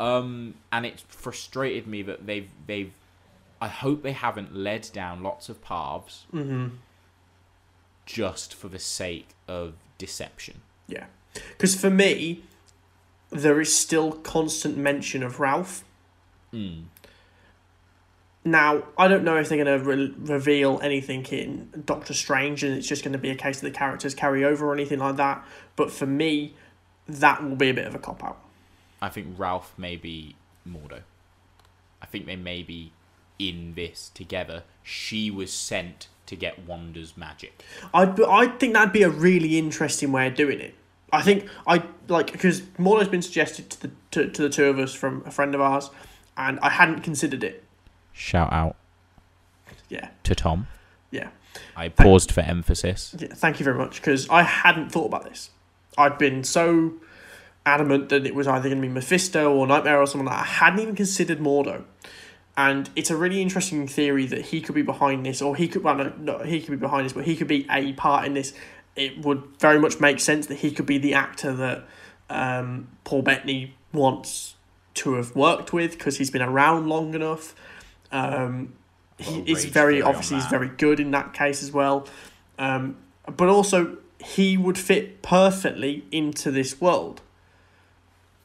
[0.00, 2.92] Um, and it's frustrated me that they've they've.
[3.60, 6.68] I hope they haven't led down lots of paths Mm-hmm.
[8.06, 10.60] just for the sake of deception.
[10.86, 11.06] Yeah.
[11.34, 12.42] Because for me,
[13.30, 15.84] there is still constant mention of Ralph.
[16.52, 16.84] Mm.
[18.44, 22.76] Now, I don't know if they're going to re- reveal anything in Doctor Strange and
[22.76, 25.16] it's just going to be a case that the characters carry over or anything like
[25.16, 25.44] that.
[25.76, 26.54] But for me,
[27.06, 28.38] that will be a bit of a cop out.
[29.02, 31.00] I think Ralph may be Mordo.
[32.00, 32.92] I think they may be
[33.38, 34.64] in this together.
[34.82, 37.62] She was sent to get Wanda's magic.
[37.94, 40.74] I I think that'd be a really interesting way of doing it.
[41.12, 44.78] I think I like because Mordo's been suggested to the to, to the two of
[44.78, 45.90] us from a friend of ours,
[46.36, 47.64] and I hadn't considered it.
[48.18, 48.74] Shout out
[49.88, 50.66] Yeah, to Tom.
[51.10, 51.28] yeah,
[51.76, 53.14] I paused for emphasis.
[53.18, 53.28] yeah.
[53.34, 55.50] Thank you very much because I hadn't thought about this.
[55.96, 56.94] I'd been so
[57.64, 60.40] adamant that it was either going to be Mephisto or Nightmare or someone that.
[60.40, 61.84] I hadn't even considered Mordo.
[62.56, 65.84] And it's a really interesting theory that he could be behind this, or he could,
[65.84, 68.34] well, no, no, he could be behind this, but he could be a part in
[68.34, 68.52] this.
[68.96, 71.84] It would very much make sense that he could be the actor that
[72.28, 74.56] um, Paul Bettany wants
[74.94, 77.54] to have worked with because he's been around long enough.
[78.12, 78.74] Um,
[79.18, 82.06] he Well, is very, obviously, he's very good in that case as well.
[82.58, 87.20] Um, but also, he would fit perfectly into this world.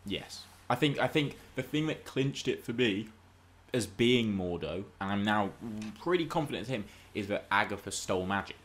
[0.06, 0.44] Yes.
[0.70, 3.08] I think I think the thing that clinched it for me
[3.74, 5.52] as being Mordo, and I'm now
[6.02, 8.58] pretty confident it's him, is that Agatha stole magic.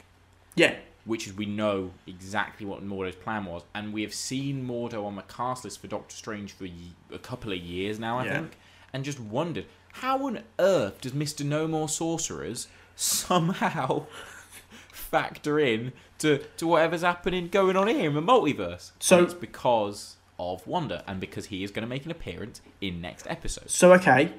[0.54, 5.04] Yeah, which is we know exactly what Mordo's plan was, and we have seen Mordo
[5.04, 6.66] on the cast list for Doctor Strange for
[7.12, 8.32] a couple of years now, I Yeah.
[8.40, 8.56] think,
[8.92, 9.66] and just wondered
[10.00, 14.06] how on earth does Mister No More Sorcerers somehow
[14.92, 18.92] factor in to, to whatever's happening going on here in the multiverse?
[19.00, 22.60] So- And it's because of Wanda and because he is going to make an appearance
[22.80, 23.70] in next episode.
[23.70, 24.32] So okay,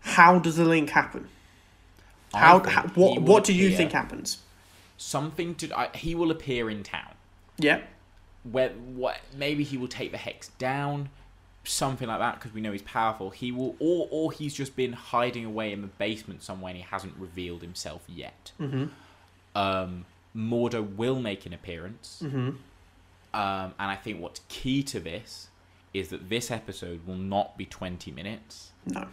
[0.00, 1.28] how does the link happen?
[2.34, 4.38] How, how what what do you think happens?
[4.98, 7.14] Something to I, he will appear in town.
[7.58, 7.80] Yeah,
[8.44, 11.08] where what maybe he will take the hex down
[11.68, 14.92] something like that because we know he's powerful he will or or he's just been
[14.92, 18.86] hiding away in the basement somewhere and he hasn't revealed himself yet mm-hmm.
[19.54, 22.38] um mordo will make an appearance Mm-hmm.
[22.38, 22.58] um
[23.34, 25.48] and i think what's key to this
[25.92, 29.06] is that this episode will not be 20 minutes no,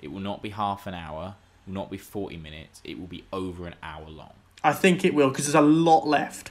[0.00, 1.34] it will not be half an hour
[1.66, 4.34] will not be 40 minutes it will be over an hour long
[4.66, 6.50] I think it will because there's a lot left.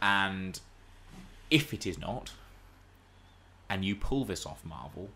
[0.00, 0.58] And
[1.50, 2.32] if it is not,
[3.74, 5.08] and you pull this off, Marvel,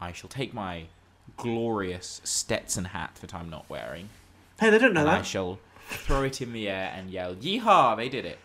[0.00, 0.84] I shall take my
[1.36, 4.10] glorious Stetson hat that I'm not wearing,
[4.60, 5.58] Hey, they don't know and I shall
[5.88, 7.96] throw it in the air and yell, "Yeehaw!
[7.96, 8.38] They did it!"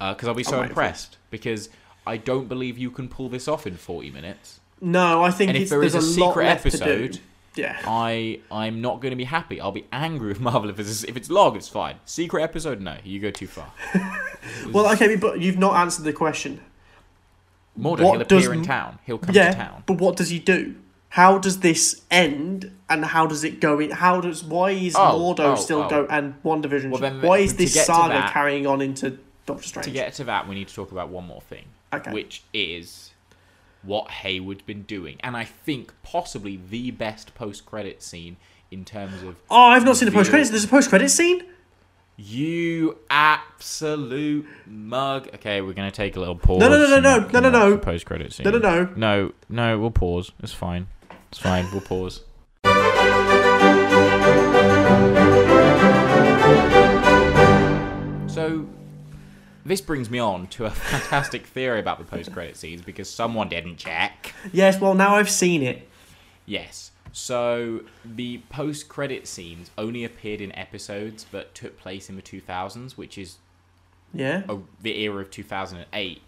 [0.00, 0.68] Uh, because I'll be so it.
[0.68, 1.16] impressed.
[1.30, 1.68] Because
[2.06, 4.60] I don't believe you can pull this off in forty minutes.
[4.80, 7.18] No, I think And if there is a lot secret episode.
[7.56, 7.76] Yeah.
[7.84, 9.60] I I'm not going to be happy.
[9.60, 11.56] I'll be angry with Marvel if it's if it's log.
[11.56, 11.96] It's fine.
[12.04, 12.98] Secret episode, no.
[13.02, 13.72] You go too far.
[14.70, 16.60] Well, okay, but you've not answered the question.
[17.78, 18.98] Mordo, What he'll appear does in town.
[19.04, 19.82] He'll come yeah, to town.
[19.86, 20.74] but what does he do?
[21.10, 23.78] How does this end, and how does it go?
[23.78, 25.88] In, how does why is Oh, Mordo oh, still oh.
[25.88, 26.90] go and WandaVision?
[26.90, 29.84] Well, then why is this saga that- carrying on into Doctor Strange?
[29.86, 32.12] To get to that, we need to talk about one more thing, Okay.
[32.12, 33.12] which is
[33.82, 38.36] what Hayward's been doing, and I think possibly the best post-credit scene
[38.70, 40.50] in terms of oh, I've not seen the post credits.
[40.50, 41.44] There's a post credit scene.
[42.16, 45.28] You absolute mug.
[45.34, 46.60] Okay, we're gonna take a little pause.
[46.60, 47.78] no, no, no, and no, no, no, no.
[47.78, 48.44] Post-credit scene.
[48.44, 48.92] No, no, no.
[48.96, 49.78] no, no.
[49.78, 50.32] We'll pause.
[50.42, 50.86] It's fine.
[51.30, 51.66] It's fine.
[51.72, 52.22] We'll pause.
[58.28, 58.66] So,
[59.64, 63.76] this brings me on to a fantastic theory about the post-credit scenes because someone didn't
[63.76, 64.34] check.
[64.52, 65.88] Yes, well now I've seen it.
[66.44, 66.92] Yes.
[67.12, 73.16] So the post-credit scenes only appeared in episodes but took place in the 2000s, which
[73.18, 73.36] is
[74.12, 74.42] Yeah.
[74.48, 76.20] a, the era of 2008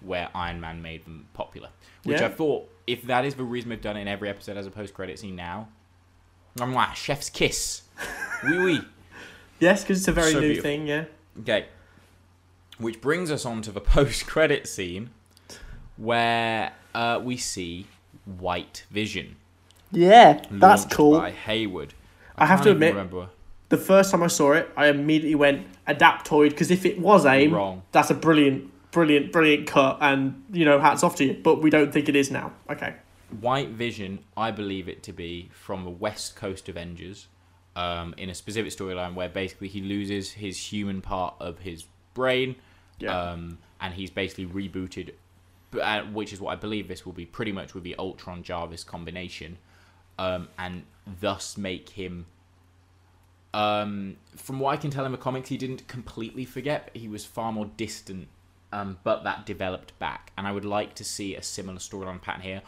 [0.00, 1.70] where Iron Man made them popular.
[2.04, 2.26] Which Yeah.
[2.26, 4.70] I thought, if that is the reason we've done it in every episode as a
[4.70, 5.68] post-credit scene now,
[6.60, 7.82] I'm like, chef's kiss.
[8.44, 8.80] Wee wee.
[9.58, 10.62] Yes, because it's a very So new beautiful.
[10.62, 10.86] thing.
[10.86, 11.04] Yeah.
[11.40, 11.66] Okay.
[12.78, 15.10] Which brings us on to the post-credit scene
[15.96, 17.86] where uh, we see
[18.24, 19.36] White Vision.
[19.96, 21.18] Yeah, that's cool.
[21.18, 21.94] By Hayward.
[22.36, 23.28] I have to admit- remember.
[23.68, 27.52] The first time I saw it, I immediately went Adaptoid because if it was AIM,
[27.52, 27.82] Wrong.
[27.90, 31.40] that's a brilliant, brilliant, brilliant cut, and you know, hats off to you.
[31.42, 32.52] But we don't think it is now.
[32.70, 32.94] Okay.
[33.40, 37.26] White Vision, I believe it to be from the West Coast Avengers,
[37.74, 42.54] um, in a specific storyline where basically he loses his human part of his brain,
[43.00, 43.18] Yeah.
[43.30, 45.14] um, and he's basically rebooted,
[45.82, 48.84] uh, which is what I believe this will be pretty much with the Ultron Jarvis
[48.84, 49.58] combination,
[50.18, 50.84] um, and
[51.20, 52.26] thus make him.
[53.54, 56.90] Um, from what I can tell in the comics, he didn't completely forget.
[56.92, 58.28] But he was far more distant,
[58.72, 60.32] um, but that developed back.
[60.36, 62.62] And I would like to see a similar storyline pattern here.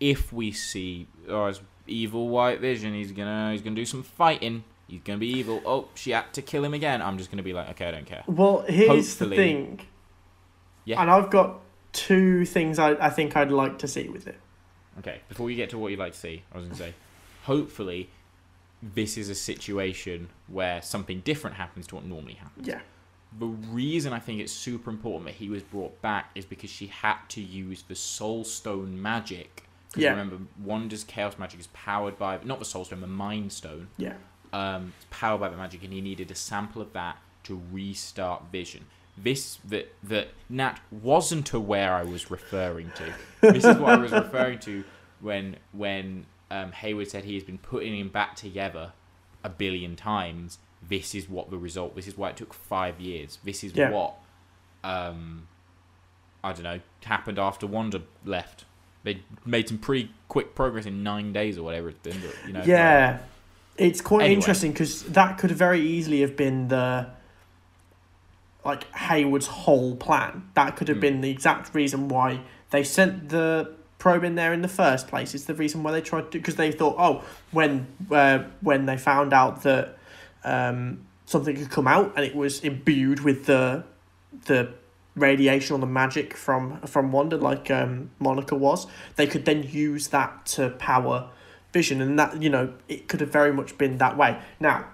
[0.00, 4.64] If we see, oh, it's evil White Vision, he's gonna he's gonna do some fighting.
[4.88, 5.62] He's gonna be evil.
[5.64, 7.00] Oh, she had to kill him again.
[7.00, 8.24] I'm just gonna be like, okay, I don't care.
[8.26, 9.80] Well, here's Hopefully- the thing.
[10.84, 11.00] Yeah.
[11.00, 11.60] And I've got
[11.92, 14.38] two things I, I think I'd like to see with it.
[14.98, 16.94] Okay, before we get to what you'd like to see, I was going to say,
[17.44, 18.10] hopefully,
[18.82, 22.66] this is a situation where something different happens to what normally happens.
[22.68, 22.80] Yeah.
[23.38, 26.86] The reason I think it's super important that he was brought back is because she
[26.86, 29.64] had to use the Soul Stone magic.
[29.88, 30.10] Because Yeah.
[30.10, 33.88] remember, Wanda's Chaos magic is powered by, not the Soul Stone, the Mind Stone.
[33.96, 34.14] Yeah.
[34.52, 38.44] Um, it's powered by the magic, and he needed a sample of that to restart
[38.52, 38.84] Vision.
[39.16, 43.14] This that that Nat wasn't aware I was referring to.
[43.52, 44.84] This is what I was referring to
[45.20, 48.92] when when um, Hayward said he has been putting him back together
[49.44, 50.58] a billion times.
[50.86, 51.94] This is what the result.
[51.94, 53.38] This is why it took five years.
[53.44, 53.90] This is Yeah.
[53.90, 54.14] what
[54.82, 55.46] um,
[56.42, 58.64] I don't know happened after Wanda left.
[59.04, 62.20] They made some pretty quick progress in nine days or whatever it's been.
[62.20, 63.18] But, you know, Yeah.
[63.76, 64.34] It's quite Anyway.
[64.36, 67.08] interesting because that could very easily have been the
[68.64, 70.48] like Hayward's whole plan.
[70.54, 71.02] That could have Hmm.
[71.02, 75.34] been the exact reason why they sent the probe in there in the first place.
[75.34, 77.22] It's the reason why they tried to because they thought, oh,
[77.52, 79.96] when uh, when they found out that
[80.44, 83.84] um, something could come out and it was imbued with the
[84.46, 84.70] the
[85.16, 90.08] radiation or the magic from from Wanda, like um, Monica was, they could then use
[90.08, 91.30] that to power
[91.72, 94.38] Vision, and that you know it could have very much been that way.
[94.60, 94.86] Now,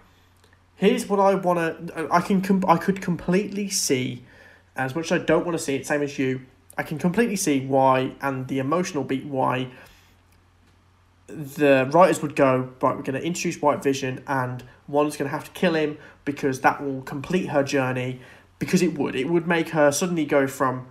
[0.81, 2.09] here's what I want to.
[2.11, 2.65] I can.
[2.67, 4.25] I could completely see,
[4.75, 6.41] as much as I don't want to see it, same as you.
[6.79, 9.69] I can completely see why, and the emotional beat why.
[11.29, 12.97] The writers would go right.
[12.97, 16.63] We're going to introduce White Vision, and one's going to have to kill him because
[16.63, 18.21] that will complete her journey.
[18.59, 20.87] Because it would, it would make her suddenly go from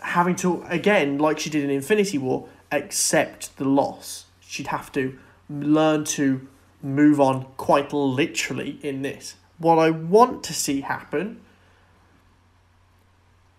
[0.00, 4.26] having to again, like she did in Infinity War, accept the loss.
[4.40, 5.18] She'd have to
[5.50, 6.46] learn to
[6.82, 9.36] move on quite literally in this.
[9.58, 11.40] What I want to see happen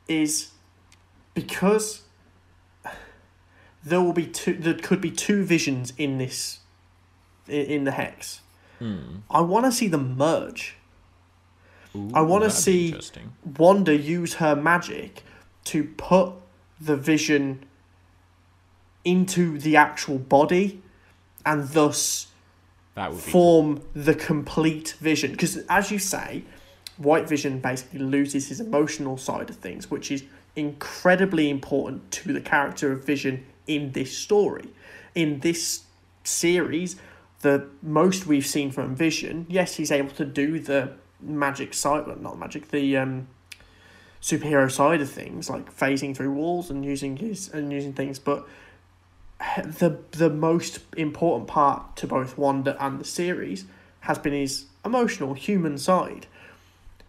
[0.07, 0.51] is
[1.33, 2.03] because
[3.83, 6.59] there will be two there could be two visions in this
[7.47, 8.41] in, the hex.
[8.77, 9.17] Hmm.
[9.29, 10.75] I want to see them merge.
[11.95, 13.33] Ooh, I wanna see- Interesting.
[13.57, 15.23] Wanda use her magic
[15.65, 16.33] to put
[16.79, 17.65] the vision
[19.03, 20.81] into the actual body
[21.45, 22.27] and thus
[22.99, 25.31] That would form the complete vision.
[25.31, 26.43] Because as you say,
[26.97, 30.25] White Vision basically loses his emotional side of things, which is
[30.57, 34.67] incredibly important to the character of Vision in this story.
[35.15, 35.83] In this
[36.25, 36.97] series,
[37.39, 40.91] the most we've seen from Vision, yes, he's able to do the
[41.21, 43.29] magic side, well, not magic, the um,
[44.21, 48.45] superhero side of things, like phasing through walls and using his and using things, but
[49.63, 53.65] the the most important part to both Wanda and the series
[54.01, 56.27] has been his emotional human side.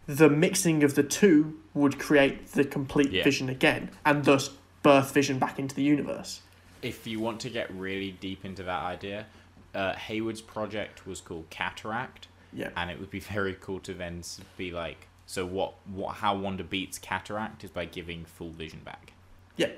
[0.06, 3.24] The mixing of the two would create the complete Yeah.
[3.24, 4.50] vision again, and thus
[4.82, 6.40] birth vision back into the universe.
[6.82, 9.26] if you want to get really deep into that idea,
[9.74, 12.70] uh, Hayward's project was called Cataract, Yeah.
[12.74, 14.22] and it would be very cool to then
[14.56, 15.74] be like, so what?
[15.86, 16.16] What?
[16.16, 19.12] How Wanda beats Cataract is by giving full vision back.
[19.58, 19.68] Yeah.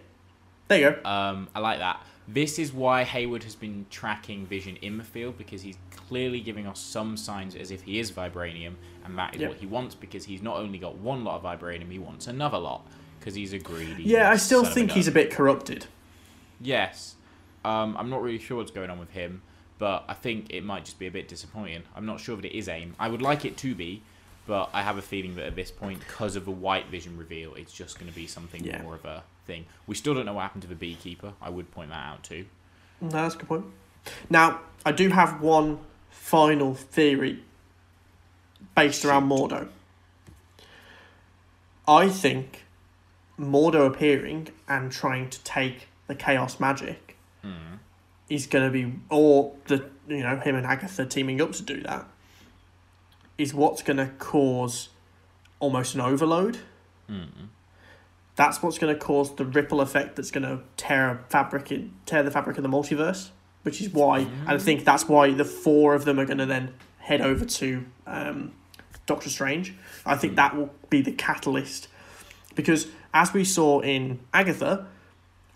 [0.69, 1.11] There you go.
[1.11, 2.01] Um, I like that.
[2.29, 6.67] This is why Hayward has been tracking Vision in the field because he's clearly giving
[6.67, 9.51] us some signs as if he is vibranium, and that is Yep.
[9.51, 12.59] what he wants because he's not only got one lot of vibranium, he wants another
[12.59, 12.87] lot
[13.19, 14.05] because he's a greedy.
[14.05, 15.87] Yeah, I still of a think he's a bit corrupted.
[16.61, 17.17] Yes.
[17.65, 19.43] Um, I'm not really sure what's going on with him,
[19.79, 21.83] but I think it might just be a bit disappointing.
[21.97, 22.95] I'm not sure that it is AIM.
[22.99, 24.03] I would like it to be,
[24.47, 27.55] but I have a feeling that at this point, because of the white vision reveal,
[27.55, 28.83] it's just going to be something Yeah.
[28.83, 29.67] more of a thing.
[29.87, 31.35] We still don't know what happened to the beekeeper.
[31.41, 32.47] I would point that out too.
[33.01, 33.65] No, that's a good point.
[34.31, 35.79] Now, I do have one
[36.11, 37.43] final theory
[38.75, 39.69] based around Mordo.
[41.87, 42.65] I think
[43.39, 47.79] Mordo appearing and trying to take the chaos magic Mm.
[48.29, 51.81] is going to be, or the you know him and Agatha teaming up to do
[51.83, 52.07] that,
[53.43, 54.89] is what's going to cause
[55.59, 56.59] almost an overload.
[57.11, 57.49] Mm.
[58.37, 61.93] That's what's going to cause the ripple effect that's going to tear a fabric in,
[62.07, 63.31] tear the fabric of the multiverse,
[63.63, 66.47] which is why and I think that's why the four of them are going to
[66.47, 68.53] then head over to um,
[69.07, 69.75] Doctor Strange.
[70.07, 71.89] I think that will be the catalyst
[72.55, 74.87] because as we saw in Agatha,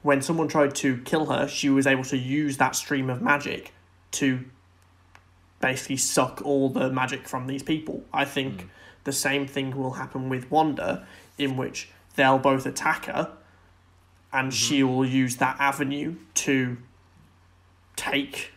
[0.02, 3.72] when someone tried to kill her, she was able to use that stream of magic
[4.12, 4.44] to
[5.60, 8.04] basically suck all the magic from these people.
[8.12, 8.68] I think Mm.
[9.04, 11.06] the same thing will happen with Wanda,
[11.38, 13.32] in which they'll both attack her,
[14.32, 16.76] and she will use that avenue to
[17.96, 18.52] take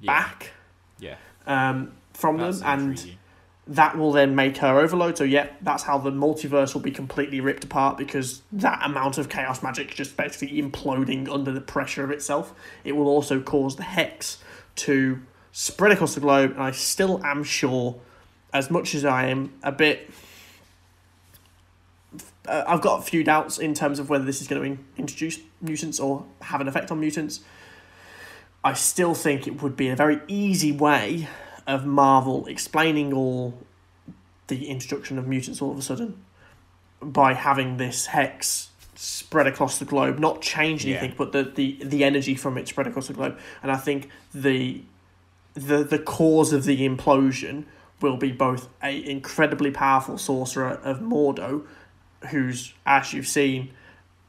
[0.00, 0.12] Yeah.
[0.12, 0.50] back
[0.98, 1.16] Yeah.
[1.46, 3.18] um, from That's them, and intriguing.
[3.66, 5.16] that will then make her overload.
[5.18, 9.28] So yeah, that's how the multiverse will be completely ripped apart because that amount of
[9.28, 12.52] chaos magic just basically imploding under the pressure of itself.
[12.84, 14.38] It will also cause the hex
[14.76, 15.22] to
[15.54, 17.94] spread across the globe, and I still am sure,
[18.52, 20.10] as much as I am a bit.
[22.46, 24.84] Uh, I've got a few doubts in terms of whether this is going to in-
[24.98, 27.40] introduce mutants or have an effect on mutants.
[28.64, 31.28] I still think it would be a very easy way
[31.68, 33.54] of Marvel explaining all
[34.48, 36.22] the introduction of mutants all of a sudden
[37.00, 41.16] by having this hex spread across the globe, not change anything, Yeah.
[41.16, 43.38] but the, the, the energy from it spread across the globe.
[43.62, 44.82] And I think the
[45.54, 47.64] the the cause of the implosion
[48.00, 51.64] will be both a incredibly powerful sorcerer of Mordo,
[52.30, 53.70] who's as you've seen,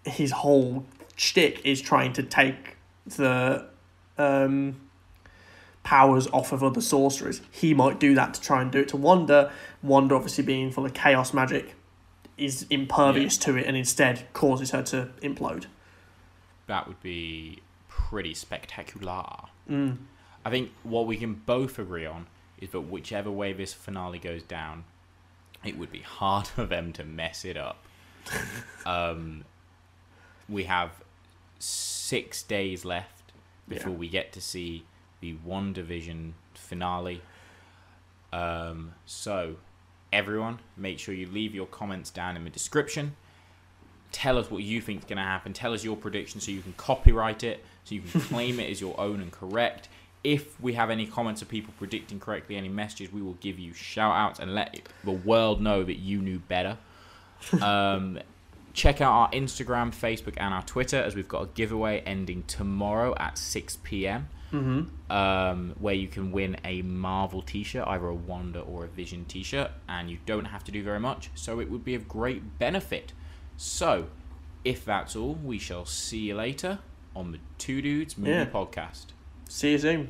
[0.05, 3.67] his whole shtick is trying to take the
[4.17, 4.75] um,
[5.83, 7.41] powers off of other sorcerers.
[7.51, 9.51] He might do that to try and do it to Wanda.
[9.81, 11.75] Wanda, obviously being full of chaos magic,
[12.37, 15.65] is impervious to it and instead causes her to implode.
[16.67, 19.23] That would be pretty spectacular.
[19.69, 19.97] Mm.
[20.45, 22.27] I think what we can both agree on
[22.59, 24.85] is that whichever way this finale goes down,
[25.63, 27.83] it would be hard for them to mess it up.
[28.85, 29.43] um,
[30.47, 30.91] we have
[31.59, 33.31] six days left
[33.67, 33.97] before Yeah.
[33.97, 34.85] we get to see
[35.19, 37.21] the WandaVision finale.
[38.31, 39.55] Um, so,
[40.13, 43.15] everyone, make sure you leave your comments down in the description.
[44.11, 45.53] Tell us what you think is going to happen.
[45.53, 48.79] Tell us your prediction so you can copyright it, so you can claim it as
[48.79, 49.89] your own and correct.
[50.25, 53.73] If we have any comments of people predicting correctly, any messages, we will give you
[53.73, 56.77] shout outs and let the world know that you knew better.
[57.61, 58.19] Um,
[58.73, 63.13] check out our Instagram, Facebook, and our Twitter as we've got a giveaway ending tomorrow
[63.17, 64.27] at 6 p.m.
[64.51, 65.11] Mm-hmm.
[65.11, 69.25] Um, where you can win a Marvel t shirt, either a Wanda or a Vision
[69.25, 72.07] t shirt, and you don't have to do very much, so it would be of
[72.07, 73.13] great benefit.
[73.57, 74.07] So,
[74.63, 76.79] if that's all, we shall see you later
[77.15, 78.45] on the Two Dudes Movie Yeah.
[78.45, 79.07] Podcast.
[79.47, 80.09] See you soon.